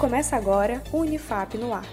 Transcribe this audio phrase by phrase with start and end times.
[0.00, 1.84] Começa agora o Unifap no Ar,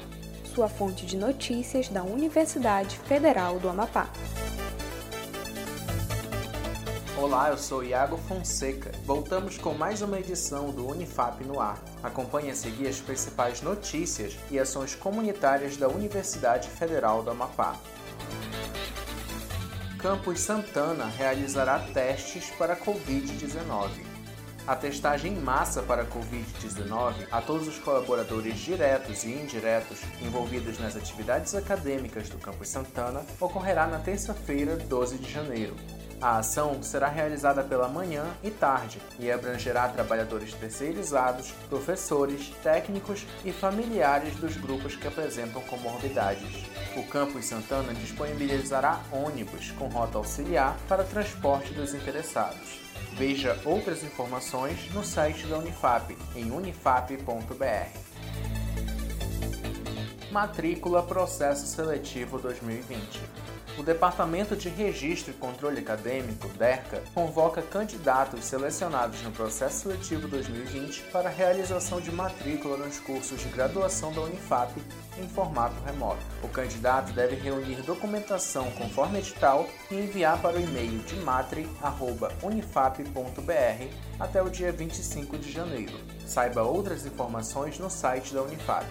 [0.55, 4.07] sua fonte de notícias da Universidade Federal do Amapá.
[7.17, 8.93] Olá, eu sou Iago Fonseca.
[9.03, 11.83] Voltamos com mais uma edição do Unifap no Ar.
[12.01, 17.75] Acompanhe a seguir as principais notícias e ações comunitárias da Universidade Federal do Amapá.
[19.99, 24.16] Campus Santana realizará testes para Covid-19
[24.67, 30.77] a testagem em massa para a Covid-19 a todos os colaboradores diretos e indiretos envolvidos
[30.77, 35.73] nas atividades acadêmicas do Campus Santana ocorrerá na terça-feira, 12 de janeiro.
[36.19, 43.51] A ação será realizada pela manhã e tarde e abrangerá trabalhadores terceirizados, professores, técnicos e
[43.51, 46.65] familiares dos grupos que apresentam comorbidades.
[46.95, 52.81] O Campus Santana disponibilizará ônibus com rota auxiliar para transporte dos interessados.
[53.13, 58.07] Veja outras informações no site da Unifap em unifap.br.
[60.37, 63.19] Matrícula Processo Seletivo 2020.
[63.75, 71.05] O Departamento de Registro e Controle Acadêmico, DERCA, convoca candidatos selecionados no processo seletivo 2020
[71.11, 74.71] para a realização de matrícula nos cursos de graduação da Unifap
[75.17, 76.21] em formato remoto.
[76.43, 84.43] O candidato deve reunir documentação conforme edital e enviar para o e-mail de matri.unifap.br até
[84.43, 85.99] o dia 25 de janeiro.
[86.27, 88.85] Saiba outras informações no site da Unifap.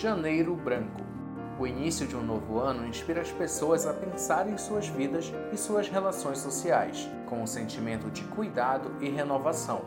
[0.00, 1.10] Janeiro Branco
[1.58, 5.58] o início de um novo ano inspira as pessoas a pensar em suas vidas e
[5.58, 9.82] suas relações sociais, com um sentimento de cuidado e renovação.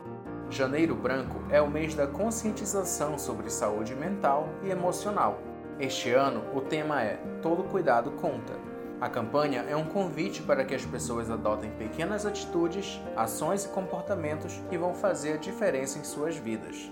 [0.51, 5.39] Janeiro Branco é o mês da conscientização sobre saúde mental e emocional.
[5.79, 8.53] Este ano, o tema é Todo Cuidado Conta.
[9.01, 14.61] A campanha é um convite para que as pessoas adotem pequenas atitudes, ações e comportamentos
[14.69, 16.91] que vão fazer a diferença em suas vidas.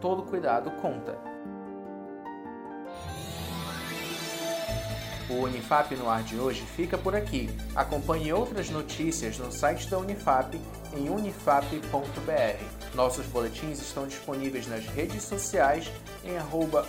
[0.00, 1.29] Todo cuidado conta.
[5.30, 7.48] O Unifap no ar de hoje fica por aqui.
[7.76, 10.60] Acompanhe outras notícias no site da Unifap
[10.92, 12.64] em unifap.br.
[12.96, 15.88] Nossos boletins estão disponíveis nas redes sociais
[16.24, 16.32] em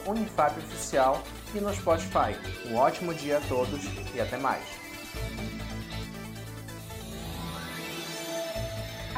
[0.08, 1.22] @unifapoficial
[1.54, 2.36] e no Spotify.
[2.68, 3.82] Um ótimo dia a todos
[4.16, 4.64] e até mais.